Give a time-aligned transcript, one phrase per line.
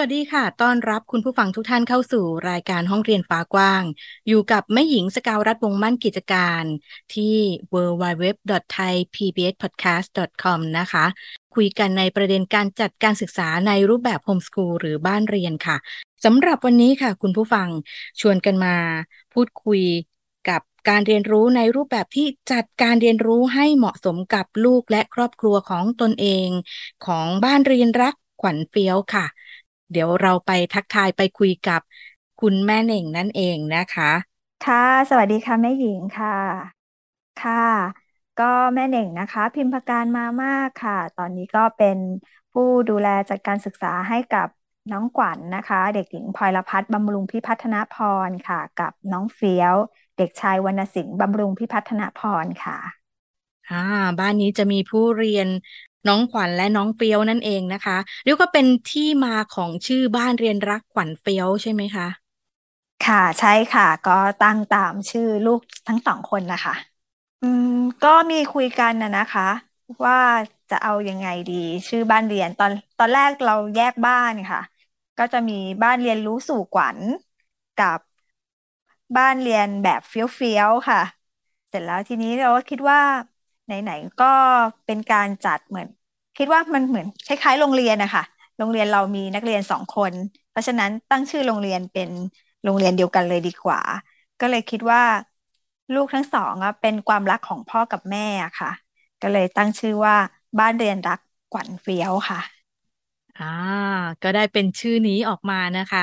[0.00, 3.82] วัสดีค่ะ ต้อนรับคุณผู้ฟังทุกท่านเข้าสู่รายการห้องเรียนฟ้ากว้าง
[4.28, 6.62] อยู่กับแม่หญิงสกาวรัฐวงมั่นกิจการ
[7.14, 7.36] ที่
[7.72, 11.04] www.thaipbspodcast.com นะคะ
[11.54, 15.76] คุยกันในประเด็นการจัดการศึกษาในรูปแบบโฮมสกูลหรือบ้านเรียนค่ะ
[16.24, 17.68] สำหรับวันนี้ค่ะคุณผู้ฟัง
[18.20, 18.76] ชวนกันมา
[19.34, 19.82] พูดคุย
[20.48, 26.48] กับการเรียนรู้ในรูปแบบที่จัดการเรียนรู้ให้เหมาะสมกับลูกและครอบครัวของตนเอง
[27.06, 29.26] ของบ้านเรียนรักขวัญเฟี้ยวค่ะ
[29.90, 31.80] เดี๋ยวเราไปทักทายไปคุยกับ
[32.40, 34.10] คุณแม่เหน่งนั่นเองนะคะ
[34.64, 36.30] ค่ะ สวัสดีค่ะแม่หญิงค่ะ
[37.38, 37.54] ค่ะ
[38.36, 41.98] ก็แม่เหน่งนะคะ พิมพการมามากค่ะ ตอนนี้ก็เป็น
[42.52, 44.48] ผู้ดูแลจัดการศึกษาให้กับ
[44.90, 47.94] น้องกวัญนนะคะ เด็กหญิงพลอยพัฒน์บำรุงพิพัฒนพ
[48.28, 49.74] รค่ะ กับน้องเฟี้ยว
[50.16, 53.10] เด็กชายวรรณสิงห์บำรุงพิพัฒนพรค่ะ
[53.68, 53.76] อ่า
[54.18, 55.48] บ้านนี้จะมีผู้เรียน
[56.08, 62.06] น้องขวัญและน้องเฟี้ยวนั่นเองนะคะเรียกว่าเป็นที่มาของชื่อบ้านเรียนรักขวัญเฟี้ยวใช่ไหมคะ
[63.02, 66.74] ค่ะใช่ค่ะ ก็ตั้งตามชื่อลูกทั้งสองคนนะคะ
[67.40, 67.66] อืม
[68.02, 69.42] ก็มีคุยกันนะนะคะ
[70.04, 70.16] ว่า
[70.70, 71.54] จะเอายังไงดี
[71.88, 74.60] ชื่อบ้านเรียนตอนตอนแรกเราแยกบ้านค่ะ
[75.18, 77.00] ก็จะมีบ้านเรียนรู้สู่ขวัญ
[77.76, 77.98] กับ
[79.16, 80.98] บ้านเรียนแบบเฟี้ยวๆค่ะ
[81.68, 83.00] เสร็จแล้วทีนี้เราก็คิดว่า
[83.82, 84.26] ไหนๆก็
[84.84, 85.88] เป็นการจัดเหมือน
[86.36, 88.22] คิดว่ามันเหมือนคล้ายๆ โรงเรียนนะคะ
[88.58, 90.14] โรงเรียนเรามีนักเรียนสองคน
[90.50, 92.10] เพราะฉะนั้นตั้งชื่อโรงเรียนเป็น
[92.62, 93.80] โรงเรียนเดียวกันเลยดีกว่า
[94.40, 95.02] ก็เลยคิดว่า
[95.94, 98.20] ลูกทั้งสองอะเป็นความรักของพ่อกับแม่
[98.60, 98.70] ค่ะ
[99.20, 100.16] ก็เลยตั้งชื่อว่า
[100.58, 101.18] บ้านเรียนรัก
[101.50, 102.40] ขวัญเฟี้ยวค่ะ
[103.36, 103.44] อ่า
[104.22, 106.00] ก็ได้เป็นชื่อนี้ออกมานะคะ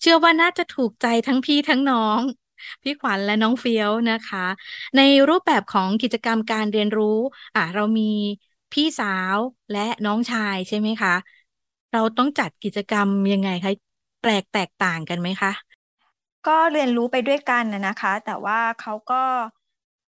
[0.00, 2.20] เชื่อว่าน่าจะถูกใจทั้งพี่ทั้งน้อง
[2.82, 4.38] พี่ขวัญและน้องเฟี้ยวนะคะ
[4.96, 7.18] ในรูปแบบของกิจกรรมการเรียนรู้
[7.54, 8.02] อะเรามี
[8.72, 9.38] พี่สาว
[9.70, 11.14] และน้องชายใช่ไหมคะ
[11.92, 13.72] เราต้องจัดกิจกรรมยังไงคะ
[14.20, 15.50] แปลกแตกต่างกันไหมคะ
[16.46, 19.22] ก็เรียนรู้ไปด้วยกันนะคะ แต่ว่าเขาก็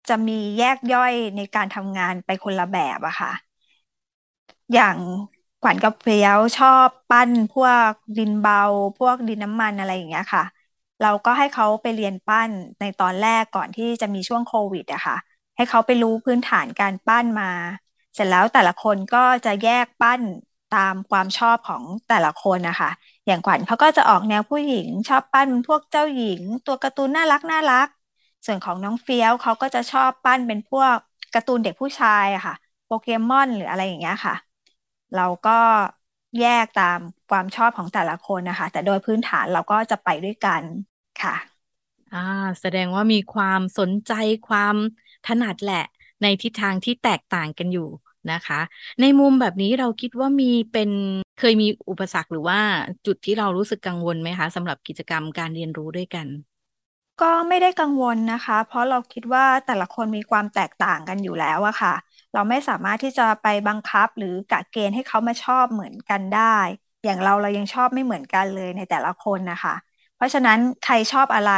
[0.10, 3.31] จะมีแยกย่อยในการทำงานไปคนละแบบอะค่ะ
[4.74, 4.98] อย่าง
[5.62, 8.56] ขวัญกับเฟี้ยวชอบปั้นพวกดินเบา
[8.98, 10.44] พวกดินน้ำมันอะไรอย่างเงี้ยค่ะ
[11.03, 12.50] เราก็ให้เขาไปเรียนปั้น
[12.80, 15.18] ในตอนแรกก่อนที่จะมีช่วงโควิดอะค่ะ
[15.56, 17.52] ให้เขาไปรู้พื้นฐานการปั้นมา
[18.14, 20.22] เสร็จแล้วแต่ละคนก็จะแยกปั้น
[20.75, 22.90] ตามความชอบของแต่ละคนนะคะ
[23.28, 27.88] อย่างขวัญเขาก็จะออกแนวผู้หญิงชอบปั้นพวกเจ้าหญิง ตัวการ์ตูนน่ารักน่ารัก
[28.46, 30.96] ส่วนของน้องเฟี้ยวเขาก็จะชอบปั้นเป็นพวก
[31.34, 32.56] การ์ตูนเด็กผู้ชายอะค่ะ
[32.86, 34.36] โปเกมอนหรืออะไรอย่างเงี้ยค่ะ
[35.16, 35.52] เราก็
[36.40, 37.00] แยกตาม
[37.30, 40.63] ความชอบของแต่ละคนนะคะ แต่โดยพื้นฐานเราก็จะไปด้วยกัน
[41.23, 41.63] ค่ะ
[42.13, 42.19] อ่า
[42.61, 44.11] แสดงว่ามีความสนใจ
[44.47, 44.75] ความ
[45.28, 45.84] ถนัดแหละ
[46.22, 47.89] ในทิศทางที่แตกต่างกันอยู่
[48.31, 48.59] นะคะ
[49.01, 50.91] ในมุมแบบนี้เราคิดว่ามีเป็น
[51.39, 52.59] เคยมีอุปสรรคหรือว่า
[53.06, 56.28] จุดที่เรารู้สึกกังวลไหมคะสำหรับกิจกรรมการเรียนรู้ด้วยกัน
[57.22, 61.94] ก็ไม่ได้กังวลนะคะ เพราะเราคิดว่าแต่ละคนมีความแตกต่างกันอยู่แล้วอะค่ะ
[62.33, 66.57] เราไม่สามารถที่จะไปบังคับหรือกะเกณฑ์ให้เขามาชอบเหมือนกันได้
[67.03, 69.73] อย่างเราเรายังชอบไม่เหมือนกันเลยในแต่ละคนนะคะ
[70.23, 71.50] ราะฉะนั้นใครชอบอะไร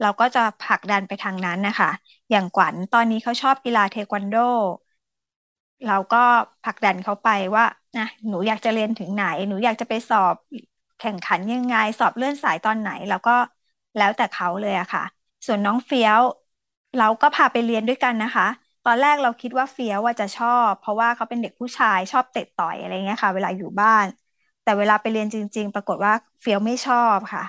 [0.00, 1.88] เราก็จะผลักดันไปทางนั้นนะคะ
[2.30, 4.34] อย่างขวัญตอนนี้เขาชอบกีฬาเทควันโด
[5.84, 6.18] เราก็
[6.62, 7.64] ผลักดันเขาไปว่า
[7.96, 10.36] นะหนูอยากจะเรียนถึงไหน หนูอยากจะไปสอบ
[10.98, 13.30] แข่งขันยังไง สอบเลื่อนสายตอนไหน แล้วก็
[13.96, 15.02] แล้วแต่เขาเลยอะค่ะ
[15.46, 16.22] ส่วนน้องเฟี้ยว
[16.96, 18.44] เราก็พาไปเรียนด้วยกันนะคะ
[18.84, 24.06] ตอนแรกเราคิดว่าเฟี้ยวว่าจะชอบ เพราะว่าเขาเป็นเด็กผู้ชายชอบเตะต่อยอะไรเงี้ยค่ะ เวลาอยู่บ้าน
[24.62, 27.42] แต่เวลาไปเรียนจริง ๆ ปรากฏว่าเฟี้ยวไม่ชอบค่ะ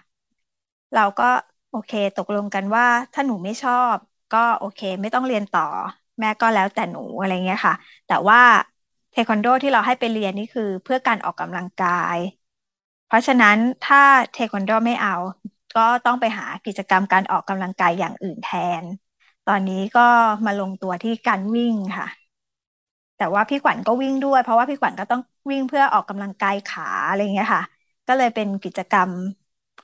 [0.93, 1.23] เราก็
[1.69, 3.97] โอเคตกลงกันว่าถ้าหนูไม่ชอบ
[4.31, 5.61] ก็โอเค ไม่ต้องเรียนต่อ
[6.19, 7.75] แม่ก็แล้วแต่หนูอะไรเงี้ยค่ะ
[8.05, 8.39] แต่ว่า
[9.11, 12.17] เทควันโดที่เราให้ไปเรียนนี่คือเพื่อการออกกำลังกาย
[13.05, 13.97] เพราะฉะนั้นถ้า
[14.31, 15.11] เทควันโดไม่เอา
[15.75, 18.47] ก็ต้องไปหากิจกรรมการออกกำลังกายอย่างอื่นแท
[18.83, 18.85] น
[19.45, 20.01] ตอนนี้ก็
[20.45, 22.07] มาลงตัวที่การวิ่งค่ะ
[23.15, 25.21] แต่ว่าพี่ขวัญก็วิ่งด้วย เพราะว่าพี่ขวัญก็ต้อง
[25.51, 27.63] วิ่งเพื่อออกกำลังกายขาอะไรเงี้ยค่ะ
[28.07, 29.11] ก็เลยเป็นกิจกรรม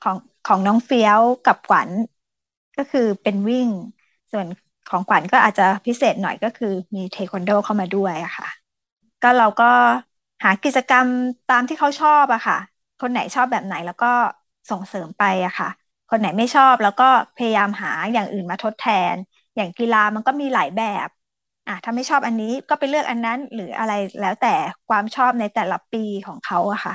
[0.00, 1.90] ของ ของน้องเฟี้ยวกับขวัญ
[2.76, 3.68] ก็คือเป็นวิ่ง
[4.32, 4.46] ส่วน
[4.90, 8.48] ของขวัญก็อาจจะพิเศษหน่อยก็คือมีเทควันโดเข้ามาด้วยอะค่ะ
[9.22, 9.64] ก็เราก็
[10.44, 11.08] หากิจกรรม
[11.50, 12.58] ตามที่เขาชอบอะค่ะ
[13.00, 14.06] คนไหนชอบแบบไหนแล้วก็
[14.70, 15.68] ส่งเสริมไปอะค่ะ
[16.10, 17.04] คนไหนไม่ชอบแล้วก็
[17.36, 19.16] พยายามหาอย่างอื่นมาทดแทน
[19.56, 21.08] อย่างกีฬามันก็มีหลายแบบ
[21.66, 24.54] อะถ้าไม่ชอบอันนี้ก็ไปเลือกอันนั้นหรืออะไรแล้วแต่
[24.88, 26.94] ความชอบในแต่ละปีของเขาอะค่ะ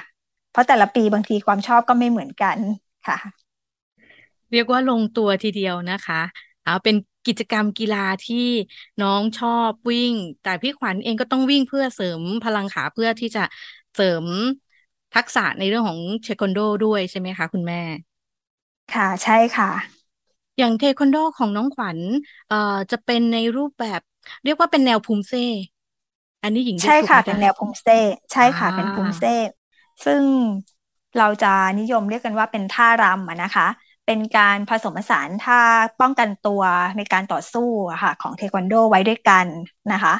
[0.52, 2.58] เพราะแต่ละปีบางทีความชอบก็ไม่เหมือนกัน
[3.08, 3.18] ค่ะ
[4.52, 6.16] เรียกว่าลงตัวทีเดียวนะคะ
[6.64, 6.96] เอาเป็น
[7.26, 8.38] กิจกรรมกีฬาที่
[9.00, 13.42] น้องชอบวิ่ง แต่พี่ขวัญเองก็ต้องวิ่งเพื่อเสริมพลังขาเพื่อที่จะ
[13.94, 14.26] เสริม
[15.14, 17.82] ทักษะในเรื่องของเทควันโดด้วยใช่ไหมคะคุณแม่
[18.94, 19.68] ค่ะใช่ค่ะ
[20.58, 22.00] อย่างเทควันโดของน้องขวัญ
[22.48, 22.56] เอ่อ
[22.92, 24.02] จะเป็นในรูปแบบ
[24.44, 25.40] เรียกว่าเป็นแนวภูมิเซ่
[26.44, 27.94] อันนี้หญิงใช่ค่ะเป็นแนวภูมิเซ่
[28.32, 29.30] ใช่ค่ะเป็นภูมิเซ่
[30.04, 30.24] ซึ่ง
[31.18, 33.68] เราจะนิยมเรียกกันว่าเป็นท่ารำนะคะ
[34.06, 35.62] เป็นการผสมผสานท่า
[36.00, 36.62] ป้องกันตัว
[36.98, 37.70] ในการต่อสู้
[38.04, 39.48] ค่ะของเทควันโดไว้ด้วยกัน
[39.92, 40.14] นะคะ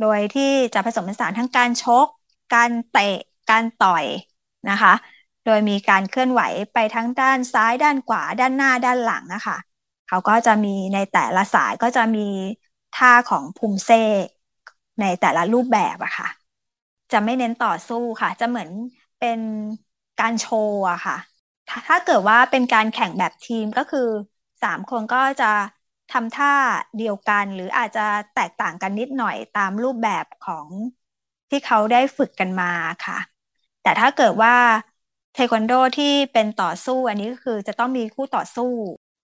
[0.00, 2.06] โดยที่จะผสมผสานทั้งการชก
[2.54, 3.16] การเตะ
[3.50, 4.04] การต่อย
[4.70, 4.92] นะคะ
[5.44, 6.40] โดยมีการเคลื่อนไหว
[6.72, 9.56] ไปทั้งด้านซ้ายด้านขวาด้านหน้าด้านหลังนะคะ
[10.08, 12.20] เขาก็จะมีในแต่ละสายก็จะมี
[12.96, 13.90] ท่าของภูมิเซ
[15.00, 16.28] ในแต่ละรูปแบบอะค่ะ
[17.12, 18.70] จะไม่เน้นต่อสู้ค่ะ จะเหมือน
[19.18, 19.40] เป็น
[20.18, 21.16] การโชว์อะค่ะ
[21.88, 24.08] ถ้าเกิดว่าเป็นการแข่งแบบทีมก็คือ
[24.62, 25.44] สามคนก็จะ
[26.08, 26.48] ทำท่า
[26.96, 28.00] เดียวกัน หรืออาจจะ
[28.34, 30.68] แตกต่างกันนิดหน่อยตามรูปแบบของ
[31.50, 32.66] ที่เขาได้ฝึกกันมา
[33.06, 33.18] ค่ะ
[33.80, 34.54] แต่ถ้าเกิดว่า
[35.32, 38.64] เทควันโดที่เป็นต่อสู้อันนี้ก็คือจะต้องมีคู่ต่อสู้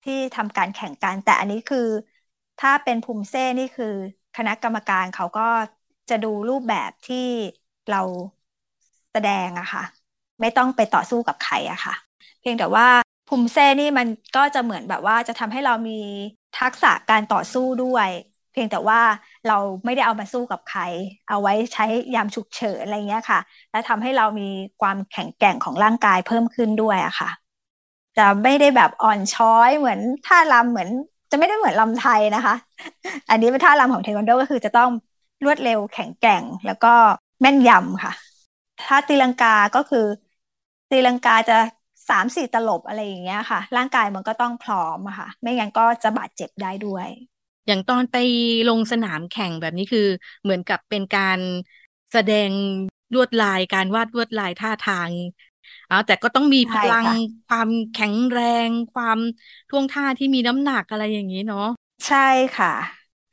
[0.05, 1.79] ที่ทำการแข่งกัน แต่อันนี้คือ
[2.59, 3.87] ถ้าเป็นภูมิเซ่นี่คือ
[4.35, 5.43] คณะกรรมการเขาก็
[6.09, 7.17] จะดูรูปแบบที่
[7.89, 7.99] เรา
[9.13, 9.83] แสดงอะค่ะ
[10.41, 11.95] ไม่ต้องไปต่อสู้กับใครอะค่ะ
[12.41, 12.87] เพียงแต่ว่า
[13.29, 14.07] ภูมิเซ่นี่มัน
[14.37, 15.99] ก็จะเหมือนแบบว่าจะทำให้เรามี
[16.61, 18.09] ทักษะการต่อสู้ด้วย
[18.53, 19.01] เพียงแต่ว่า
[19.49, 20.81] เราไม่ได้เอามาสู้กับใคร
[21.29, 21.85] เอาไว้ใช้
[22.15, 23.41] ยามฉุกเฉินอะไรเงี้ยค่ะ
[23.71, 24.49] และทำให้เรามี
[24.81, 27.31] ความแข็งแกร่งของร่างกายเพิ่มขึ้นด้วยอะค่ะ
[28.19, 30.89] จะไม่ได้แบบอ่อนช้อยเหมือนท่ารำเหมือน
[31.31, 32.55] จะไม่ได้เหมือนลำไทยนะคะ
[33.31, 34.91] อันนี้เป็นท่ารำของเทควันโดก็คือจะต้อง
[35.45, 36.95] รวดเร็วแข็งแกร่งแล้วก็
[37.41, 38.13] แม่นยำค่ะ
[38.89, 40.07] ถ้าตีลังกาก็คือ
[40.91, 41.59] ตีลังกาจะ
[42.11, 47.09] สามสี่ตลบอะไรอย่างเงี้ยค่ะ ร่างกายมันก็ต้องพร้อมอะค่ะ ไม่งั้นก็จะบาดเจ็บได้ด้วย
[47.67, 48.17] อย่างตอนไป
[48.67, 50.01] ลงสนามแข่งแบบนี้คือ
[50.43, 51.41] เหมือนกับเป็นการ
[52.13, 52.51] แสดง
[53.15, 55.13] ลวดลายการวาดลวดลายท่าทาง
[55.89, 57.07] อ๋อแต่ก็ต้องมีพลัง
[57.47, 58.39] ความแข็งแร
[58.69, 59.19] ง ความ
[59.69, 61.61] ท่วงท่าที่มีน้ำหนักอะไรอย่างนี้เนาะ
[62.07, 62.19] ใช่
[62.57, 62.69] ค่ะ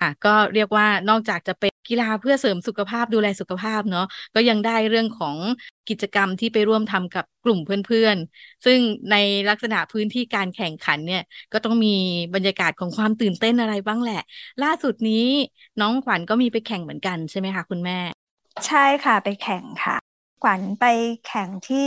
[0.01, 5.37] อะ ก็เรียกว่านอกจากจะเป็น กีฬาเพื่อเสริมสุขภาพดูแลสุขภาพเนาะก็ยังได้เรื่องของ
[5.89, 8.79] กิจกรรมที่ไปร่วมทำกับกลุ่มเพื่อนๆ ซึ่ง
[9.11, 9.15] ใน
[9.49, 11.89] ลักษณะพื้นที่การแข่งขันเนี่ยก็ต้องมี
[12.33, 14.21] บรรยากาศของความตื่นเต้นอะไรบ้างแหละ
[14.63, 15.25] ล่าสุดนี้
[15.79, 17.97] น้องขวัญก็มีไปแข่งเหมือนกันใช่ไหมคะคุณแม่
[18.65, 19.95] ใช่ค่ะไปแข่งค่ะ
[20.41, 20.83] ขวัญไป
[21.23, 21.79] แข่งที่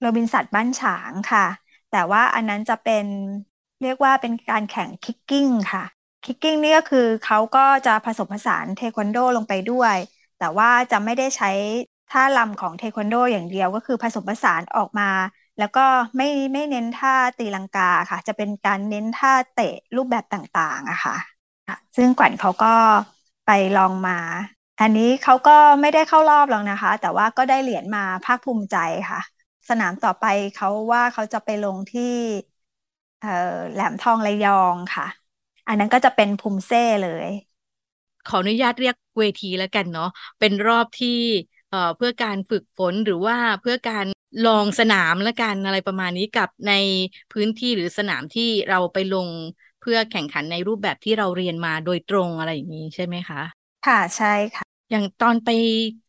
[0.00, 1.46] โรบินสันบ้านฉางค่ะ
[1.90, 3.06] แต่ว่าอันนั้นจะเป็น
[3.82, 5.84] เรียกว่าเป็นการแข่ง kicking ค่ะ
[6.24, 9.96] kicking นี่ก็คือเขาก็จะผสมผสานเทควันโดลงไปด้วย
[10.38, 11.50] แต่ว่าจะไม่ได้ใช้
[12.10, 15.10] ท่ารำของเทควันโดอย่างเดียวก็คือผสมผสานออกมา
[15.58, 15.86] แล้วก็
[16.16, 21.16] ไม่ไม่เน้นท่าตีลังกาค่ะ จะเป็นการเน้นท่าเตะรูปแบบต่างๆอะค่ะ
[21.96, 22.74] ซึ่งขวัญเขาก็
[23.46, 24.18] ไปลองมา
[24.80, 28.76] อันนี้เขาก็ไม่ได้เข้ารอบหรอกนะคะ แต่ว่าก็ได้เหรียญมาภาคภูมิใจ
[29.10, 29.20] ค่ะ
[29.68, 30.26] สนามต่อไป
[30.56, 32.14] เขาว่าเขาจะไปลงที่
[33.72, 35.06] แหลมทองระยองค่ะ
[35.70, 37.28] อันนั้นก็จะเป็นภูมิเซ่เลย
[38.26, 40.08] ขออนุญาตเรียกเวทีแล้วกันเนาะ
[40.38, 41.08] เป็นรอบที่
[41.70, 44.06] เอ่อเพื่อการฝึกฝนหรือว่าเพื่อการ
[44.46, 46.72] ลองสนามและกันอะไรประมาณนี้กับใน
[47.32, 49.28] พื้นที่หรือสนามที่เราไปลง
[49.80, 53.40] เพื่อแข่งขันในรูปแบบที่เราเรียนมาโดยตรงอะไรอย่างนี้ใช่ไหมคะ
[53.86, 55.48] ค่ะใช่ค่ะ อย่างตอนไป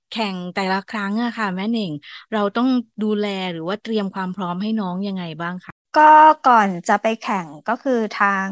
[0.10, 1.92] แข่งแต่ละครั้งอะค่ะ แม่หนิง
[2.32, 2.68] เราต้อง
[3.02, 6.02] ดูแลหรือว่าเตรียมความพร้อมให้น้องยังไงบ้างคะก็
[6.44, 8.52] ก่อนจะไปแข่งก็คือทาง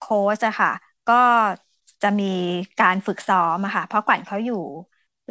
[0.00, 0.70] โค้ชอะค่ะ
[1.06, 1.14] ก็
[2.02, 2.24] จะมี
[2.78, 4.54] การฝึกซ้อมอะค่ะ เพราะก่อนเขาอยู่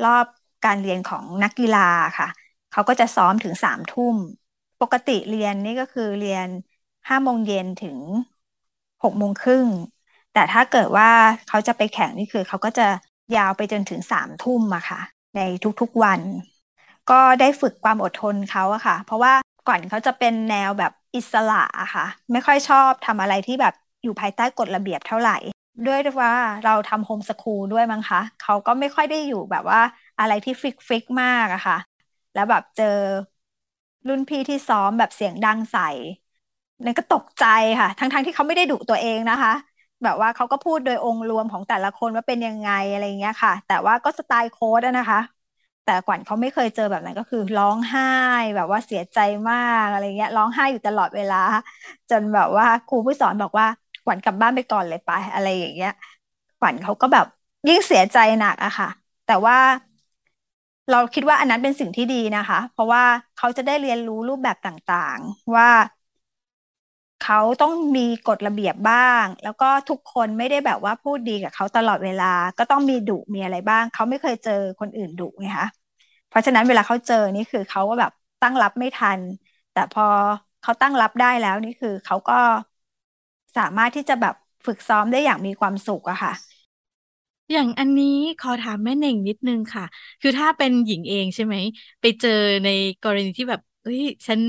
[0.01, 0.25] รอบ
[0.63, 1.79] การเรียนของนักกีฬา
[2.17, 2.27] ค่ะ
[2.69, 4.17] เขาก็จะซ้อมถึงสามทุ่ม
[4.79, 6.49] ปกติเรียนนี่ก็คือเรียน
[7.09, 7.97] ห้าโมงเย็นถึง
[9.03, 9.67] หกโมงครึ่ง
[10.33, 11.09] แต่ถ้าเกิดว่า
[11.47, 12.87] เขาจะไปแข่งนี่คือ เขาก็จะ
[13.35, 14.99] ยาวไปจนถึงสามทุ่มอะค่ะ
[15.35, 15.39] ใน
[15.81, 16.21] ทุกๆวัน
[17.07, 19.33] ก็ได้ฝึกความอดทนเขาอะค่ะ เพราะว่า
[19.67, 25.37] ก่อนเขาจะเป็นแนวแบบอิสระอะค่ะ ไม่ค่อยชอบทำอะไรที่แบบ อยู่ภายใต้กฎระเบียบเท่าไหร่
[25.85, 26.33] ด้วยว่า
[26.65, 29.79] เราทำโฮมสคูลด้วยมั้งคะเขาก็ไม่ค่อยได้อยู่แบบว่า
[30.19, 31.75] อะไรที่ fix fix มากอะค่ะ
[32.33, 32.85] แล้วแบบเจอ
[34.07, 35.89] รุ่นพี่ที่ซ้อมแบบเสียงดังใส่
[36.85, 37.43] นั่นก็ตกใจ
[37.79, 39.53] ค่ะ ทั้งๆที่เขาไม่ได้ดุตัวเองนะคะ
[40.03, 45.19] แบบว่าเขาก็พูดโดยองค์รวมของแต่ละคนว่าเป็นยังไงอะไรเงี้ยค่ะ แต่ว่าก็สไตล์โค้ชนะคะ
[45.83, 48.03] แต่ขวัญเขาไม่เคยเจอแบบนั้นก็คือร้องไห้
[48.55, 49.17] แบบว่าเสียใจ
[49.49, 51.35] มากอะไรเงี้ยร้องไห้อยู่ตลอดเวลา
[52.09, 53.67] จนแบบว่าครูผู้สอนบอกว่า
[54.09, 55.89] ขวัญกลับบ้านไปก่อนเลยไป อะไรอย่างเงี้ย
[56.57, 57.25] กวนเขาก็แบบ
[57.67, 58.87] ยิ่งเสียใจหนักอะค่ะ
[59.25, 59.55] แต่ว่า
[60.91, 63.03] เราคิดว่าอันนั้นเป็นสิ่งที่ดีนะคะ เพราะว่า
[63.37, 65.69] เขาจะได้เรียนรู้รูปแบบต่างๆ ว่า
[67.19, 72.25] เขาต้องมีกฎระเบียบบ้าง แล้วก็ทุกคนไม่ได้แบบว่าพูดดีกับเขาตลอดเวลา
[72.57, 75.67] ก็ต้องมีดุมีอะไรบ้าง เขาไม่เคยเจอคนอื่นดุไงคะ
[76.27, 78.11] เพราะฉะนั้นเวลาเขาเจอนี่คือเขาก็แบบ
[78.41, 79.21] ตั้งรับไม่ทัน
[79.71, 80.03] แต่พอ
[80.61, 82.33] เขาตั้งรับได้แล้วนี่คือเขาก็
[83.57, 84.33] สามารถที่จะแบบ
[84.65, 86.31] ฝึกซ้อมได้อย่างมีความสุขอะค่ะ
[87.51, 88.05] อย่างอันนี้
[88.39, 89.83] ขอถามแม่เน่งนิดนึงค่ะ
[90.21, 91.55] คือถ้าเป็นหญิงเองใช่ไหม
[92.01, 92.29] ไปเจอ
[92.63, 92.67] ใน
[93.01, 94.41] กรณีที่แบบเฮ้ยฉัน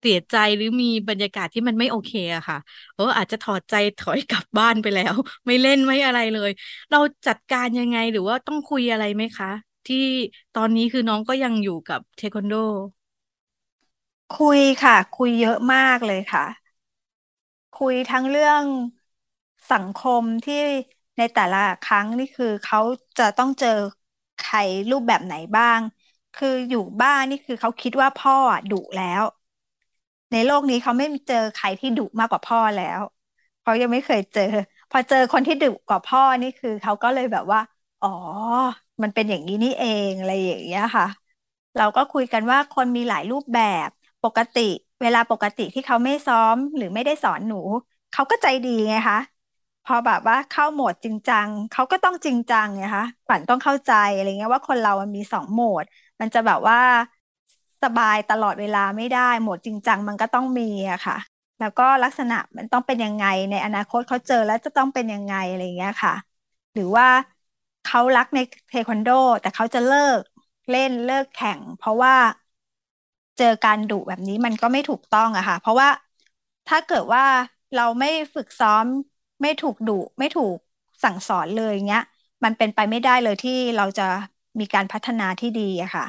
[0.00, 2.56] เสียใจหรือมีบรรยากาศที่มันไม่โอเคอะค่ะ
[2.94, 5.14] เอออาจจะถอดใจถอยกลับบ้านไปแล้ว
[5.46, 6.50] ไม่เล่นไม่อะไรเลย
[6.90, 9.48] เราจัดการยังไงหรือว่าต้องคุยอะไรไหมคะ
[9.86, 9.96] ที่
[10.52, 12.52] ตอนนี้คือน้องก็ยังอยู่กับเทควันโด
[14.32, 16.44] คุยค่ะ คุยเยอะมากเลยค่ะ
[17.74, 18.64] คุยทั้งเรื่อง
[19.70, 20.54] สังคมที่
[21.18, 22.78] ในแต่ละครั้งนี่คือเขา
[23.18, 23.68] จะต้องเจอ
[24.36, 24.56] ใคร
[24.90, 25.80] รูปแบบไหนบ้าง
[26.34, 28.34] คืออยู่บ้านนี่คือเขาคิดว่าพ่อ
[28.70, 29.22] ดุแล้ว
[30.30, 33.00] ในโลกนี้เขาไม่เจอใครที่ดุมากกว่าพ่อแล้ว
[33.62, 34.42] เขายังไม่เคยเจอ
[34.90, 37.60] พอเจอคนที่ดุกว่าพ่อนี่คือเขาก็เลยแบบว่า
[38.00, 38.08] อ๋อ
[39.02, 41.04] มันเป็นอย่างนี้นี่เองอะไรอย่างเงี้ยค่ะ
[41.76, 43.88] เราก็คุยกันว่าคนมีหลายรูปแบบ
[44.22, 44.60] ปกติ
[45.04, 47.56] เวลาปกติที่เขาไม่ซ้อมหรือไม่ได้สอนหนู
[48.12, 49.18] เขาก็ใจดีไงคะ
[49.84, 55.84] พอแบบว่าเข้าโหมดจริงจังเขาก็ต้องจริงจังไงคะขวัญต้องเข้าใจอะไรเงี้ยว่าคนเรามันมีสองโหมด
[56.20, 56.78] มันจะแบบว่า
[57.82, 61.16] สบายตลอดเวลาไม่ได้โหมดจริงจังมันก็ต้องมีอะค่ะ
[61.58, 66.12] แล้วก็ลักษณะมันต้องเป็นยังไงในอนาคตเขาเจอแล้วจะต้องเป็นยังไงอะไรเงี้ยค่ะ
[66.74, 67.06] หรือว่า
[67.82, 69.08] เขารักในเทควันโด
[69.40, 70.20] แต่เขาจะเลิก
[70.70, 72.14] เล่นเลิกแข่ง เพราะว่า
[73.36, 75.88] เจอการดุแบบนี้มันก็ไม่ถูกต้องอะค่ะ เพราะว่า
[76.66, 77.24] ถ้าเกิดว่า
[77.74, 78.86] เราไม่ฝึกซ้อม
[79.42, 80.56] ไม่ถูกดุไม่ถูก
[81.02, 82.02] สั่งสอนเลยเงี้ย
[82.44, 84.02] มันเป็นไปไม่ได้เลยที่เราจะ
[84.60, 86.04] มีการพัฒนาที่ดีอะค่ะ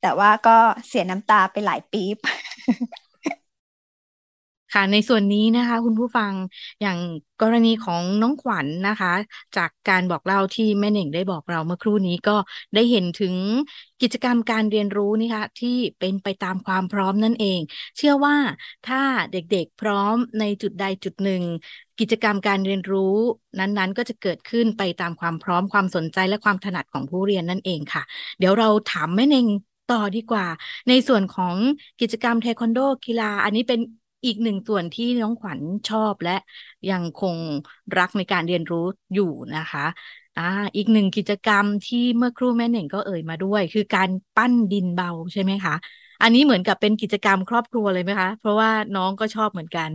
[0.00, 0.50] ต่ว่าก็
[0.88, 2.16] เสียน้ำตาไปหลายปี๊บ
[4.72, 6.32] ค่ะ ในส่วนนี้นะคะ คุณผู้ฟัง
[6.80, 6.98] อย่าง
[7.42, 9.12] กรณีของน้องขวัญนนะคะ
[9.56, 12.36] จากการบอกเล่าที่แม่เน่งได้บอกเราเมื่อครู่นี้ก็
[12.74, 13.34] ได้เห็นถึง
[14.00, 17.60] กิจกรรมการเรียนรู้นี่คะที่เป็นไปตามความพร้อมนั่นเอง
[17.96, 18.36] เชื่อว่า
[18.88, 21.42] ถ้าเด็กๆพร้อมในจุดใดจุดหนึ่ง
[22.00, 23.16] กิจกรรมการเรียนรู้
[23.58, 28.02] นั้นๆ ก็จะเกิดขึ้นไปตามความพร้อมความสนใจและความถนัดของผู้เรียนนั่นเองค่ะ
[28.38, 29.46] เดี๋ยวเราถามแม่เน่ง
[29.92, 30.46] ต่อดีกว่า
[30.88, 31.56] ในส่วนของ
[32.00, 33.80] กิจกรรมเทควันโดกีฬา อันนี้เป็น
[34.24, 36.30] อีกหนึ่งส่วนที่น้องขวัญชอบและ
[36.88, 37.36] ยังคง
[37.98, 38.84] รักในการเรียนรู้
[39.14, 39.24] อยู่
[39.56, 39.86] นะคะ
[40.36, 40.42] อ่า
[40.76, 45.74] อีกหนึ่งกิจกรรมที่เมื่อครู่แม่เหน่งก็เอ่ยมาด้วย คือการปั้นดินเบาใช่ไหมคะ
[46.22, 49.90] อันนี้เหมือนกับเป็นกิจกรรมครอบครัวเลยไหมคะ เพราะว่าน้องก็ชอบเหมือนกัน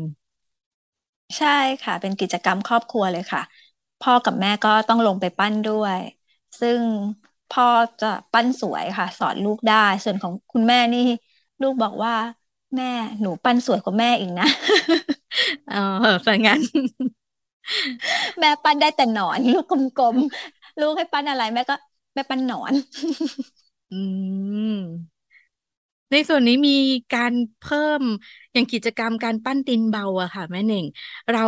[1.37, 1.47] ใช่
[1.81, 3.41] ค่ะ เป็นกิจกรรมครอบครัวเลยค่ะ
[3.99, 5.99] พ่อกับแม่ก็ต้องลงไปปั้นด้วย
[6.59, 6.81] ซึ่ง
[7.49, 7.65] พ่อ
[7.99, 10.99] จะปั้นสวยค่ะ สอนลูกได้ ส่วนของคุณแม่นี่
[11.61, 12.13] ลูกบอกว่า
[12.75, 12.85] แม่
[13.21, 14.45] หนูปั้นสวยกว่าแม่อีกนะ
[15.67, 15.75] เออ
[16.25, 16.59] สังงั้น
[18.39, 21.73] แม่ปั้นได้แต่หนอน ลูกกลมๆลูกให้ปั้นอะไร แม่ก็
[22.15, 22.73] แม่ปั้นหนอน
[23.91, 23.95] อื
[24.53, 24.75] ม
[26.11, 26.71] ในส่วนนี้มี
[27.15, 28.03] การเพิ่ม
[28.53, 30.85] อย่างกิจกรรมการปั้นดินเบาอะค่ะ แม่หนึ่ง
[31.31, 31.45] เรา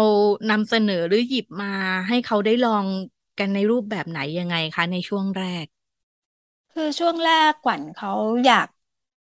[0.49, 1.67] นำเสนอหรือหยิบมา
[2.07, 2.85] ให้เขาได้ลอง
[3.39, 5.65] กันในรูปแบบไหนยังไงคะ ในช่วงแรก
[6.71, 8.09] คือช่วงแรกกวันเขา
[8.45, 8.67] อยาก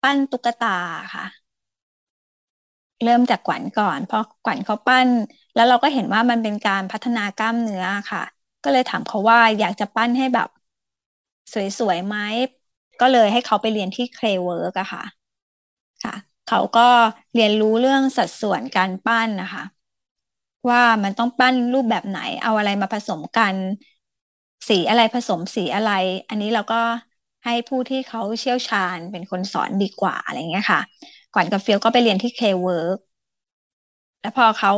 [0.02, 0.68] ปั้นตุ๊กตา
[1.14, 1.24] ค่ะ
[3.02, 5.08] เริ่มจากขวัญก่อนเพราะขวัญเขาปั้น
[5.54, 8.20] แล้วเราก็เห็นว่ามันเป็นการพัฒนากล้ามเนื้อค่ะ
[8.62, 10.48] ก็เลยถามเขาว่าอยากจะปั้นให้แบบ
[11.52, 12.16] สวยๆไหม
[13.00, 15.02] ก็เลยให้เขาไปเรียนที่เคลเวิร์กอะค่ะ
[16.04, 16.14] ค่ะ
[16.46, 16.80] เขาก็
[17.34, 19.62] เรียนรู้เรื่องสัดส่วนการปั้นนะคะ
[20.70, 23.56] ว่ามันต้องปั้นรูปแบบไหนเอาอะไรมาผสมกัน
[24.68, 25.90] สีอะไรผสมสีอะไร
[26.28, 26.76] อันนี้เราก็
[27.44, 30.80] ให้ผู้ที่เขาเชี่ยวชาญเป็นคนสอนดีกว่าอะไรเงี้ยค่ะ
[31.32, 32.98] ขวัญกับเฟี้ยวก็ไปเรียนที่ clay work
[34.20, 34.72] แล้วพอเขา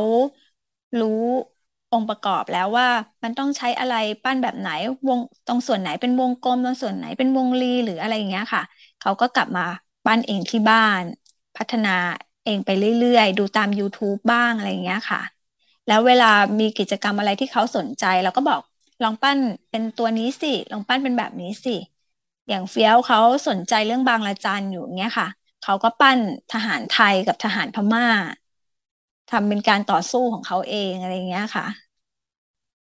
[0.99, 1.09] รู้
[1.91, 2.87] องค์ประกอบแล้วว่า
[3.23, 3.93] มันต้องใช้อะไร
[4.23, 4.69] ปั้นแบบไหน
[5.07, 8.61] วงตรงส่วนไหนเป็นวงกลมตรงส่วนไหนเป็นวงรีหรืออะไรอย่างเงี้ยค่ะ
[8.99, 9.61] เขาก็กลับมา
[10.05, 11.03] ปั้นเองที่บ้าน
[11.57, 11.89] พัฒนา
[12.43, 15.21] เองไปเรื่อยๆ ดูตาม YouTube บ้างอะไรอย่างเงี้ยค่ะ
[15.85, 16.25] แล้วเวลา
[16.59, 18.61] มีกิจกรรมอะไรที่เขาสนใจ เราก็บอก
[19.01, 19.37] ลองปั้น
[19.69, 21.71] เป็นตัวนี้สิ ลองปั้นเป็นแบบนี้สิ
[22.49, 25.27] อย่างเฟี้ยวเขาสนใจเรื่องบางละจันอยู่เงี้ยค่ะ
[25.61, 28.03] เขาก็ปั้นทหารไทยกับทหารพม่า
[29.29, 31.65] ทำเป็นการต่อสู้ของเขาเองอะไรเงี้ยค่ะ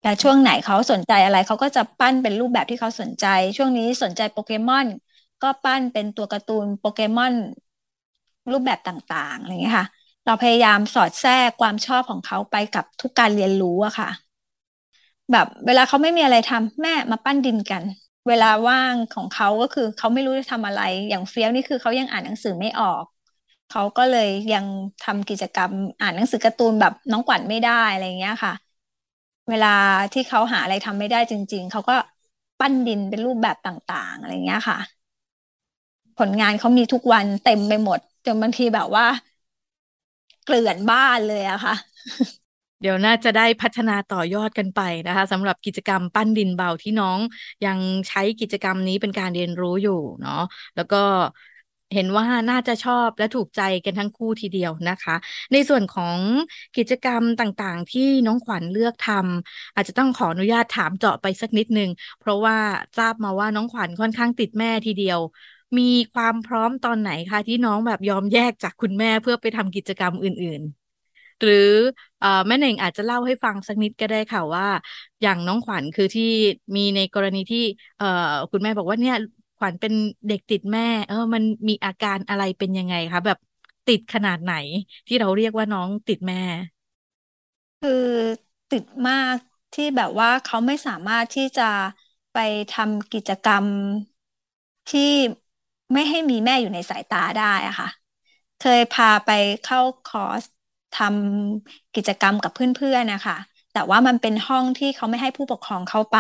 [0.01, 3.27] แต่ช่วงไหนเขาสนใจอะไรเขาก็จะปั้นเป็นรูปแบบที่เขาสนใจ
[3.57, 4.87] ช่วงนี้สนใจโปเกมอน
[5.43, 7.35] ก็ปั้นเป็นตัวการ์ตูนโปเกมอน
[8.53, 9.87] รูปแบบต่างๆอะไรเงี้ยค่ะ
[10.25, 14.09] เราพยายามสอดแทรกความชอบของเขาไปกับทุกการเรียนรู้อะค่ะ
[15.31, 17.83] แบบเวลาเขาไม่มีอะไรทำแม่มาปั้นดินกัน
[18.29, 23.05] เวลาว่างของเขาก็คือเขาไม่รู้จะทำอะไร อย่างเฟี้ยวนี่คือเขายังอ่านหนังสือไม่ออก
[23.69, 24.67] เขาก็เลยยัง
[25.01, 28.53] ทำกิจกรรมอ่านหนังสือการ์ตูนแบบน้องขวัญไม่ได้อะไรเงี้ยค่ะ
[29.49, 29.69] เวลา
[30.13, 31.95] ที่เขาหาอะไรทำไม่ได้จริง ๆ เขาก็
[32.59, 34.79] ปั้นดินเป็นรูปแบบต่างๆอะไรเงี้ยค่ะ
[36.19, 39.05] ผลงานเขามีทุกวันเต็มไปหมดจนบางทีแบบว่า
[40.45, 41.75] เกลื่อนบ้านเลยอะค่ะ
[42.83, 47.19] เดี๋ยวน่าจะได้พัฒนาต่อยอดกันไปนะคะสำหรับกิจกรรมปั้นดินเบาที่น้อง
[47.65, 50.43] ยังใช้กิจกรรมนี้เป็นการเรียนรู้อยู่เนาะ
[50.77, 50.97] แล้วก็
[51.95, 55.17] เห็นว่าน่าจะชอบและถูกใจกันทั้งคู่ทีเดียวนะคะ
[55.53, 56.19] ในส่วนของ
[56.77, 62.59] กิจกรรมต่างๆ ที่น้องขวัญเลือกทำอาจจะต้องขออนุญาตถามเจาะไปสักนิดนึง เพราะว่า
[62.99, 65.19] ทราบมาว่าน้องขวัญค่อนข้างติดแม่ทีเดียว
[65.79, 70.82] มีความพร้อมตอนไหนคะที่น้องแบบยอมแยกจากคุณแม่เพื่อไปทำกิจกรรมอื่นๆ
[71.41, 71.55] หรือ
[72.47, 74.65] แม่เน่งอาจจะเล่าให้ฟังสักนิดก็ได้ค่ะว่า
[75.23, 76.23] อย่างน้องขวัญคือที่
[76.77, 77.59] มีในกรณีที่
[77.97, 78.03] เอ
[78.51, 79.15] คุณแม่บอกว่าเนี่ย
[79.57, 79.93] ขวัญเป็น
[80.29, 83.39] เด็กติดแม่ เออ มันมีอาการอะไรเป็นยังไงคะแบบ
[83.87, 84.53] ติดขนาดไหน
[85.07, 86.37] ที่เราเรียกว่าน้องติดแม่
[87.81, 87.91] คือ
[88.71, 89.37] ติดมาก
[89.73, 91.63] ที่แบบว่าเขาไม่สามารถที่จะ
[92.33, 92.37] ไป
[92.71, 93.67] ทำกิจกรรม
[94.89, 95.01] ที่
[95.93, 97.89] ไม่ให้มีแม่อยู่ในสายตาได้อะค่ะ
[98.59, 99.29] เคยพาไป
[99.63, 100.43] เข้าคอร์ส
[100.93, 103.37] ทำกิจกรรมกับเพื่อนๆนะคะ
[103.73, 106.17] แต่ว่ามันเป็นห้องที่เขาไม่ให้ผู้ปกครองเข้าไป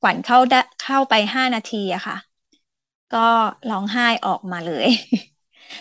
[0.00, 0.38] ขวัญเข้า
[0.80, 2.16] เข้าไปห้านาทีอะค่ะ
[3.14, 3.18] ก็
[3.70, 4.88] ร้องไห้ออกมาเลย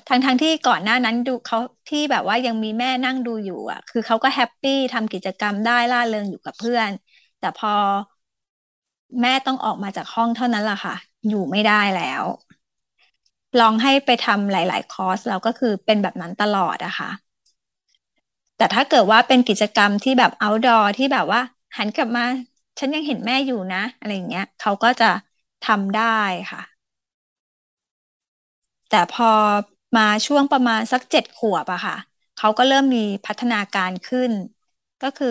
[0.07, 1.57] ทั้งๆทที่ก่อนหน้านั้นดูเขา
[1.89, 6.91] ที่แบบว่ายังมีแม่นั่งดูอยู่อะคือเขาก็แฮปปี้ทำกิจกรรมได้ล่าเริงอยู่กับเพื่อน
[7.39, 7.69] แต่พอ
[9.21, 10.95] แม่ต้องออกมาจากห้องเท่านั้นแหละค่ะ
[11.27, 12.23] อยู่ไม่ได้แล้ว
[13.59, 17.09] ลองให้ไปทำหลาย ๆ คอร์สแล้วก็คือเป็นแบบนั้นตลอดอะค่ะ
[18.57, 21.41] แต่ถ้าเกิดว่าเป็นกิจกรรมที่แบบ outdoor ที่แบบว่า
[21.77, 22.25] หันกลับมา
[22.79, 25.05] ฉันยังเห็นแม่อยู่นะ อะไรอย่างเงี้ยเขาก็จะ
[25.61, 26.03] ทำได้
[26.51, 26.61] ค่ะ
[28.89, 29.25] แต่พอ
[29.95, 31.95] มาช่วงประมาณสักเจ็ดขวบอะค่ะ
[32.35, 34.31] เขาก็เริ่มมีพัฒนาการขึ้น
[35.01, 35.27] ก็คือ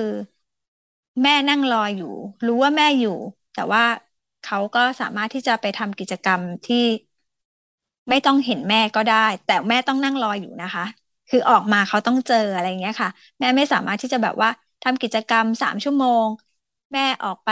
[1.23, 2.07] แม่นั่งรออยู่
[2.47, 3.11] รู้ว่าแม่อยู่
[3.53, 3.83] แต่ว่า
[4.43, 6.77] เขาก็สามารถที่จะไปทำกิจกรรมที่
[8.09, 10.85] ไม่ต้องเห็นแม่ก็ได้ แต่แม่ต้องนั่งรออยู่นะคะ
[11.29, 13.11] คือออกมาเขาต้องเจออะไรเงี้ยค่ะ
[13.41, 14.49] แม่ไม่สามารถที่จะแบบว่า
[14.83, 16.29] ทำกิจกรรมสามชั่วโมง
[16.93, 17.49] แม่ออกไป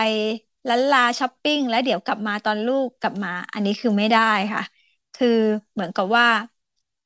[0.68, 4.20] ลันลาช้อปปิ้ง แล้วเดี๋ยวกลับมาตอนลูกกลับมา อันนี้คือไม่ได้
[4.52, 4.62] ค่ะ
[5.14, 5.26] คือ
[5.72, 6.26] เหมือนกับว่า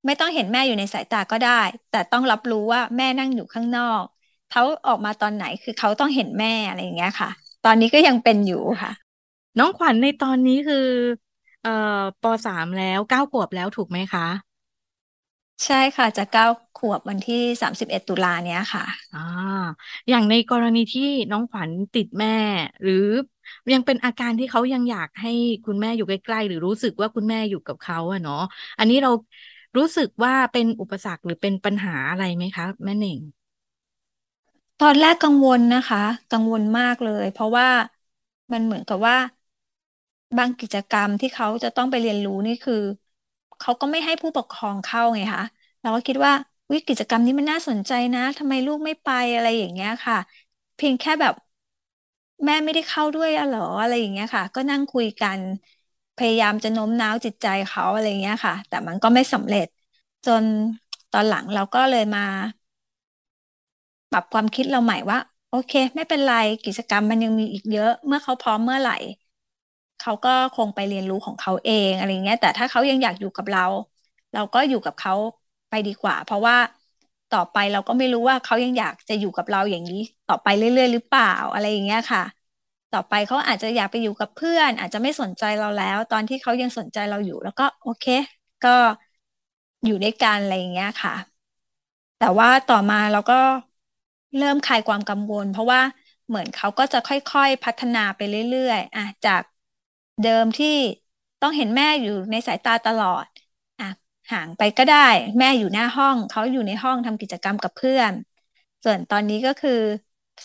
[0.07, 1.51] ไม่ต้องเห็นแม่อยู่ในสายตาก็ได้
[1.89, 4.05] แต่ต้องรับรู้ว่าแม่นั่งอยู่ข้างนอก
[4.49, 7.29] เขาออกมาตอนไหนคือเขาต้องเห็นแม่อะไรอย่างเงี้ยค่ะ
[7.63, 8.91] ตอนนี้ก็ยังเป็นอยู่ค่ะ
[9.59, 10.77] น้องขวัญในตอนนี้คือ
[11.61, 11.71] เอ่อ
[12.21, 14.23] ปสามแล้วเก้าขวบแล้วถูกไหมคะ
[15.65, 19.19] ใช่ค่ะ จะเก้าขวบวันที่สามสิบเอ็ดตุลาเนี้ยค่ะ อ่า
[20.09, 22.29] อย่างในกรณีที่น้องขวัญติดแม่
[22.83, 22.95] หรือ
[23.73, 25.29] ยังเป็นอาการที่เขายังอยากให้
[25.65, 28.35] คุณแม่อยู่ใกล้ๆหรือรู้สึกว่าคุณแม่อยู่กับเขาอะเนาะ
[28.79, 29.11] อันนี้เรา
[29.77, 33.21] รู้สึกว่าเป็นอุปสรรคหรือเป็นปัญหาอะไรไหมคะ แม่หนิง
[34.79, 35.99] ตอนแรกกังวลนะคะ
[36.31, 37.67] กังวลมากเลย เพราะว่า
[38.53, 39.17] มันเหมือนกับว่า
[40.37, 42.75] บางกิจกรรมที่เขาจะต้องไปเรียนรู้นี่คือ
[43.59, 45.43] เขาก็ไม่ให้ผู้ปกครองเข้าไงคะ
[45.81, 46.33] เราก็คิดว่า
[46.73, 50.17] วิกิจกรรมนี้มันน่าสนใจนะทำไมลูกไม่ไปอะไรอย่างเงี้ยค่ะ
[50.77, 51.35] เพียงแค่แบบ
[52.45, 55.41] แม่ไม่ได้เข้าด้วยอะหรออะไรอย่างเงี้ยค่ะ ก็นั่งคุยกัน
[56.17, 59.67] พยายามจะโน้มน้าวจิตใจเขาอะไรเงี้ยค่ะ แต่มันก็ไม่สำเร็จ
[60.25, 60.45] จน
[61.11, 62.21] ตอนหลังเราก็เลยมา
[64.11, 65.19] ปรับความคิดเราใหม่ว่า
[65.51, 66.33] โอเค ไม่เป็นไร
[66.65, 68.93] กิจกรรมมันยังมีอีกเยอะ เมื่อเขาพร้อมเมื่อไหร่
[70.07, 73.63] เขาก็คงไปเรียนรู้ของเขาเองอะไรเงี้ย แต่ถ้าเขายังอยากอยู่กับเรา
[74.33, 75.13] เราก็อยู่กับเขา
[75.69, 76.57] ไปดีกว่า เพราะว่า
[77.31, 82.23] ต่อไปเราก็ไม่รู้ว่าเขายังอยากจะอยู่กับเราอย่างนี้ ต่อไปเรื่อย ๆ หรือเปล่าอะไรอย่างเงี้ยค่ะ
[82.91, 88.05] ต่อไปเขาอาจจะอยากไปอยู่กับเพื่อน อาจจะไม่สนใจเราแล้ว ตอนที่เขายังสนใจเราอยู่ แล้วก็โอเค
[88.63, 88.69] ก็
[89.85, 91.15] อยู่ด้วยกันอะไรอย่างเงี้ยค่ะ
[92.19, 93.35] แต่ว่าต่อมาเราก็
[94.37, 95.81] เริ่มคลายความกังวล เพราะว่า
[96.29, 99.43] เหมือนเขาก็จะค่อยๆพัฒนาไปเรื่อยๆอะจาก
[100.23, 100.69] เดิมที่
[101.41, 103.27] ต้องเห็นแม่อยู่ในสายตาตลอด
[103.79, 103.85] อะ
[104.31, 104.97] ห่างไปก็ได้
[105.39, 108.13] แม่อยู่หน้าห้องเขาอยู่ในห้องทำกิจกรรมกับเพื่อน
[108.85, 109.71] ส่วนตอนนี้ก็คือ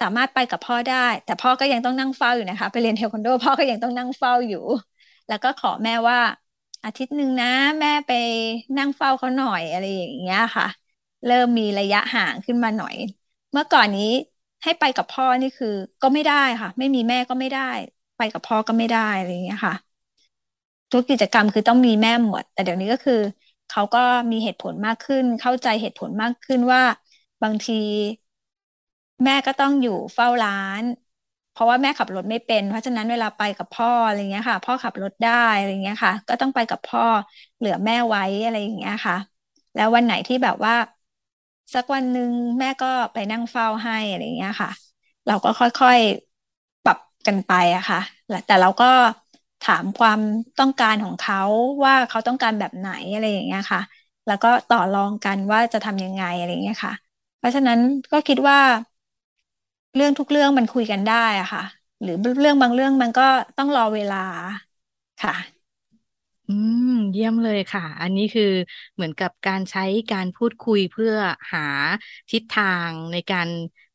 [0.01, 4.57] สามารถไปกับพ่อได้ แต่พ่อก็ยังต้องนั่งเฝ้าอยู่นะคะ ไปเรียนเทควันโด พ่อก็ยังต้องนั่งเฝ้าอยู่
[5.27, 6.19] แล้วก็ขอแม่ว่า
[6.83, 7.47] อาทิตย์หนึ่งนะ
[7.79, 8.11] แม่ไป
[8.77, 10.65] นั่งเฝ้าเขาหน่อยอะไรอย่างเงี้ยค่ะ
[11.25, 12.95] เริ่มมีระยะห่างขึ้นมาหน่อย
[13.51, 14.03] เมื่อก่อนนี้
[14.63, 15.67] ให้ไปกับพ่อนี่คือ
[16.01, 17.61] ก็ไม่ได้ค่ะ ไม่มีแม่ก็ไม่ได้
[18.21, 19.75] ไปกับพ่อก็ไม่ได้อะไรอย่างเงี้ยค่ะ
[20.91, 23.13] ทุกกิจกรรมคือต้องมีแม่หมด แต่เดี๋ยวนี้ก็คือ
[23.67, 23.99] เขาก็
[24.31, 26.81] มีเหตุผลมากขึ้น เข้าใจเหตุผลมากขึ้นว่า
[27.41, 27.73] บางที
[29.25, 30.83] แม่ก็ต้องอยู่เฝ้าร้าน
[31.49, 37.01] เพราะว่าแม่ขับรถไม่เป็น เพราะฉะนั้นเวลาไปกับพ่ออะไรเงี้ยค่ะ พ่อขับรถได้อะไรเงี้ยค่ะ ก็ต้องไปกับพ่อ
[37.57, 39.15] เหลือแม่ไว้อะไรอย่างเงี้ยค่ะ
[39.73, 40.73] แล้ววันไหนที่แบบว่า
[41.73, 44.69] สักวันหนึ่งแม่ก็ไปนั่งเฝ้าให้อะไรเงี้ยค่ะ
[45.25, 46.30] เราก็ค่อยๆ
[47.27, 47.99] กันไปอะค่ะ
[48.47, 48.85] แต่เราก็
[49.61, 50.19] ถามความ
[50.59, 51.37] ต้องการของเขา
[51.85, 53.81] ว่าเขาต้องการแบบไหนอะไรอย่างเงี้ยค่ะ
[54.25, 56.93] แล้วก็ต่อรองกันว่าจะทำยังไงอะไรเงี้ยค่ะ
[57.37, 57.79] เพราะฉะนั้น
[58.11, 58.57] ก็คิดว่า
[59.95, 61.61] เรื่องทุกเรื่องมันคุยกันได้อะค่ะ
[62.01, 63.23] หรือเรื่องบางเรื่องมันก็
[63.57, 64.15] ต้องรอเวลา
[65.19, 65.60] ค่ะ
[66.51, 68.43] อืม เยี่ยมเลยค่ะ อันนี้คือ
[68.95, 71.13] เหมือนกับการใช้การพูดคุยเพื่อ
[71.53, 71.59] หา
[72.31, 73.47] ทิศทางในการ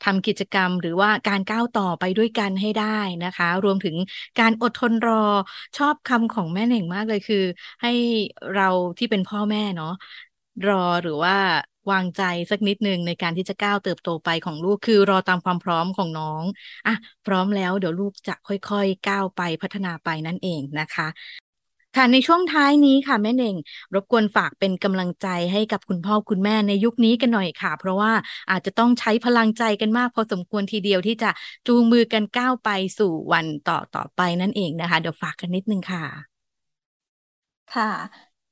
[0.03, 2.85] ทำกิจกรรม หรือว่าการก้าวต่อไปด้วยกันให้ได้
[3.25, 3.97] นะคะ รวมถึง
[4.39, 5.15] การอดทนรอ
[5.77, 7.45] ชอบคำของแม่เหน่งมากเลยคือ
[7.83, 7.89] ให้
[8.55, 9.89] เราที่เป็นพ่อแม่เนาะ
[10.67, 11.35] รอหรือว่า
[11.91, 16.45] วางใจสักนิดนึงในการที่จะก้าวเติบโตไปของลูกคือรอตามความพร้อมของน้อง
[16.87, 16.95] อะ
[17.27, 21.09] พร้อมแล้วเดี๋ยวลูกจะค่อยๆก้าวไปพัฒนาไปนั่นเองนะคะ
[21.97, 23.57] ค่ะในช่วงท้ายนี้ค่ะแม่เน่ง
[23.95, 28.13] รบกวนฝากเป็นกำลังใจให้กับคุณพ่อคุณแม่ในยุคนี้กันหน่อยค่ะ เพราะว่า
[28.51, 31.31] อาจจะต้องใช้พลังใจกันมากพอสมควรทีเดียวที่จะ
[31.67, 36.05] จูงมือกันก้าวไปสู่วันต่อต่อไปนั่นเองนะคะเดี๋ยวฝากกันนิดนึงค่ะ
[37.71, 37.85] ค่ะ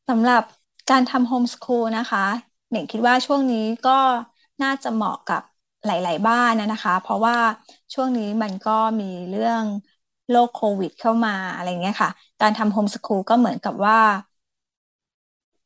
[0.09, 0.43] สำหรับ
[0.89, 2.21] การทำโฮมสคูลนะคะ
[2.71, 3.91] เน่งคิดว่าช่วงนี้ก็
[4.63, 5.43] น่าจะเหมาะกับ
[5.85, 7.37] หลาย ๆ บ้านนะคะ เพราะว่า
[7.95, 9.65] ช่วงนี้มันก็มีเรื่อง
[10.31, 12.11] โรคโควิดเข้ามาอะไรเงี้ยค่ะ
[12.41, 13.97] การทำโฮมสคูลก็เหมือนกับว่า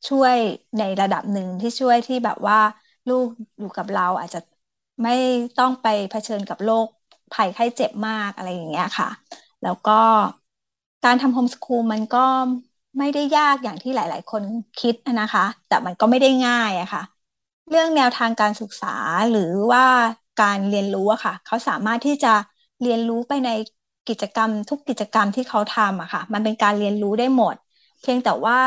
[0.08, 0.36] ช่วย
[0.78, 2.56] ในระดับหนึ่งที่ช่วยที่แบบว่า
[3.08, 4.38] ลูกอยู่กับเราอาจจะ
[5.02, 5.10] ไม่
[5.56, 6.88] ต้องไปเผชิญกับโรค
[7.30, 9.08] ภัยไข้เจ็บมากอะไรอย่างเงี้ยค่ะ
[9.62, 9.92] แล้วก็
[11.04, 12.26] การทำโฮมสคูลมันก็
[12.98, 14.42] ไม่ได้ยากอย่างที่หลาย ๆ คน
[14.80, 17.02] คิดนะคะ แต่มันก็ไม่ได้ง่ายอะค่ะ
[17.70, 18.94] เรื่องแนวทางการศึกษา
[19.30, 19.84] หรือว่า
[20.42, 22.34] การเรียนรู้อะค่ะ เขาสามารถที่จะ
[22.82, 23.50] เรียนรู้ไปใน
[24.08, 27.54] กิจกรรม ทุกกิจกรรมที่เขาทำอะค่ะ มันเป็นการเรียนรู้ได้หมด
[28.00, 28.58] เพียงแต่ว่า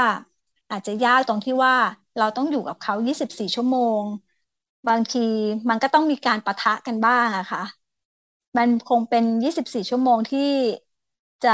[0.72, 1.76] อาจจะยากตรงที่ว่า
[2.18, 4.04] เราต้องอยู่กับเขา 24 ชั่วโมง
[4.88, 5.20] บางที
[5.70, 7.62] มันก็ต้องมีการประทะกันบ้างอะค่ะ
[8.58, 10.40] มันคงเป็น 24 ชั่วโมงที่
[11.44, 11.50] จะ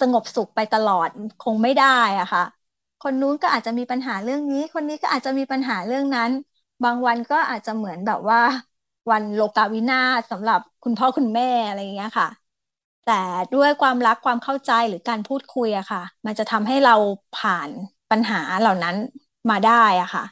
[0.00, 1.08] สงบสุขไปตลอด
[1.40, 1.86] คงไม่ได้
[2.18, 2.42] อะค่ะ
[3.00, 6.30] คนนู้นก็อาจจะมีปัญหาเรื่องนี้ คนนี้ก็อาจจะมีปัญหาเรื่องนั้น
[6.82, 8.38] บางวันก็อาจจะเหมือนแบบว่า
[9.10, 12.28] วันโลกาวินาศสำหรับคุณพ่อคุณแม่อะไรอย่างเงี้ยค่ะ
[13.06, 13.22] แต่
[13.54, 16.92] ด้วยความรักความเข้าใจหรือการพูดคุยอะค่ะ มันจะทำให้เรา
[17.34, 17.70] ผ่าน
[18.10, 18.96] ปัญหาเหล่านั้น
[19.50, 20.24] มาได้อะค่ะ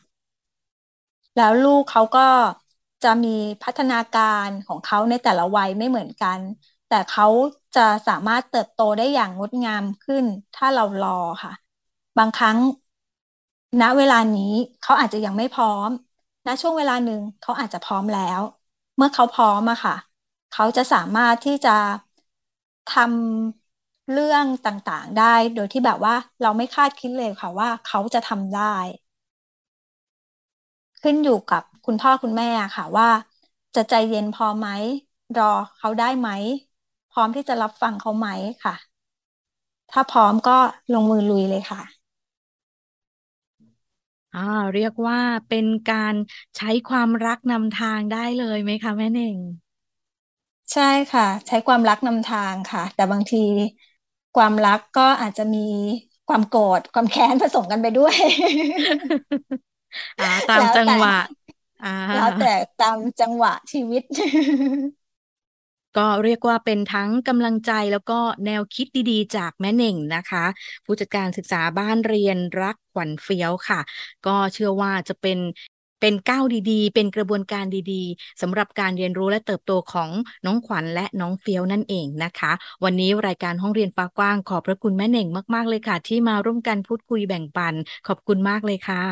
[1.34, 2.20] แล้วลูกเขาก็
[3.02, 3.28] จะมี
[3.62, 6.40] พัฒนาการของเขาในแต่ละวัยไม่เหมือนกัน
[6.86, 7.24] แต่เขา
[7.74, 11.08] จะสามารถเติบโตได้อย่างงดงามขึ้น ถ้าเรารอ
[11.42, 11.52] ค่ะ
[12.18, 12.58] บางครั้ง
[13.80, 14.42] ณเวลานี้
[14.80, 15.90] เขาอาจจะยังไม่พร้อม
[16.46, 18.40] ณช่วงเวลาหนึ่งเขาอาจจะพร้อมแล้ว
[18.96, 19.92] เมื่อเขาพร้อมอะค่ะ
[20.50, 21.70] เขาจะสามารถที่จะ
[22.88, 28.62] ทำเรื่องต่างๆ ได้ โดยที่แบบว่าเราไม่คาดคิดเลยค่ะว่าเขาจะทำได้
[31.02, 33.08] ขึ้นอยู่กับคุณพ่อคุณแม่ค่ะว่า
[33.74, 34.68] จะใจเย็นพอไหม
[35.36, 35.44] รอ
[35.78, 36.28] เขาได้ไหม
[37.08, 38.28] พร้อมที่จะรับฟังเขาไหม
[38.64, 38.74] ค่ะ
[39.90, 40.58] ถ้าพร้อมก็
[40.92, 41.80] ลงมือลุยเลยค่ะ
[44.32, 44.40] อ่า
[44.72, 45.18] เรียกว่า
[45.48, 46.14] เป็นการ
[46.56, 49.36] ใช้ความรักนำทางได้เลยไหมคะแม่เน่ง
[50.72, 53.38] ใช่ค่ะ ใช้ความรักนำทางค่ะ แต่บางที
[54.34, 55.58] ความรักก็อาจจะมี
[56.28, 58.16] ความโกรธความแค้นผสมกันไปด้วย
[60.18, 61.10] อ่า ตามจังหวะ
[61.80, 64.02] อ่า แล้วแต่ตามจังหวะชีวิต
[65.96, 70.44] ก็เรียกว่าเป็นทั้งกำลังใจแล้วก็แนวคิดดีๆ จากแม่เน่งนะคะ
[70.84, 73.80] ผู้จัดการศึกษาบ้านเรียนรักขวัญเฟี้ยวค่ะ
[74.26, 75.38] ก็เชื่อว่าจะเป็น
[76.04, 80.10] เป็นก้าวดีๆ เป็นกระบวนการดีๆสำหรับการเรียนรู้และเติบโตของ
[80.46, 82.52] น้องขวัญและน้องเฟี้ยวนั่นเองนะคะ
[82.84, 87.74] วันนี้รายการห้องเรียนฟ้ากว้างขอบพระคุณแม่เน่งมากๆเลยค่ะ ที่มาร่วมกันพูดคุยแบ่งปัน
[88.06, 89.02] ขอบคุณมากเลยค่ะ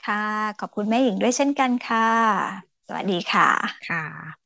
[0.00, 0.16] ค่ะ
[0.58, 2.00] ขอบคุณแม่หญิงด้วยเช่นกันค่ะ
[2.86, 3.44] สวัสดีค่ะ
[3.86, 4.02] ค่ะ
[4.36, 4.37] เ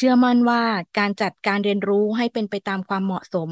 [0.00, 0.62] ชื่อมั่นว่า
[0.98, 3.50] การจัดการเรียนรู้ให้เป็นไปตามความเหมาะสม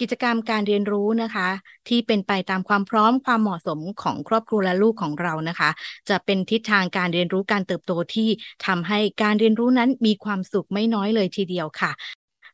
[0.00, 1.48] กิจกรรมการเรียนรู้นะคะ
[1.88, 5.70] ที่เป็นไปตามความพร้อมความเหมาะสมของครอบครัวและลูกของเรานะคะ
[6.08, 8.28] จะเป็นทิศทางการเรียนรู้การเติบโตที่
[8.66, 11.92] ทำให้การเรียนรู้นั้นมีความสุขไม่น้อยเลยทีเดียวค่ะ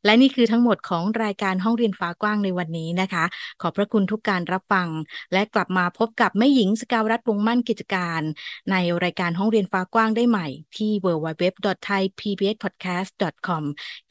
[0.04, 3.24] และนี่คือทั้งหมดของรายการห้องเรียนฟ้ากว้างในวันนี้นะคะ
[3.62, 4.88] ขอบพระคุณทุกการรับฟัง
[5.32, 8.20] และกลับมาพบกับแม่หญิงสกาวรัฐวงมั่นกิจการ
[8.70, 13.62] ในรายการห้องเรียนฟ้ากว้างได้ใหม่ที่ www.thaipbspodcast.com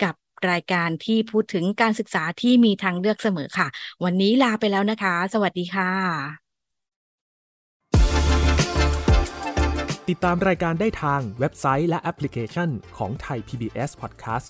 [0.03, 0.15] กับ
[0.51, 3.67] รายการที่พูดถึงการศึกษาที่มีทางเลือกเสมอค่ะ
[4.03, 5.91] วันนี้ลาไปแล้วนะคะ สวัสดีค่ะ
[10.09, 14.49] ติดตามรายการได้ทางเว็บไซต์และแอปพลิเคชันของไทย PBS Podcast